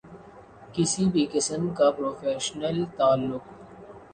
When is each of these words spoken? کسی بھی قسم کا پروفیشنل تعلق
کسی 0.73 1.05
بھی 1.05 1.25
قسم 1.31 1.69
کا 1.73 1.91
پروفیشنل 1.91 2.83
تعلق 2.97 3.43